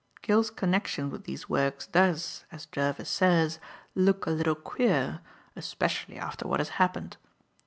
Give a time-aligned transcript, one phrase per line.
[0.23, 3.59] Gill's connection with these works does, as Jervis says,
[3.93, 5.19] look a little queer,
[5.55, 7.17] especially after what has happened.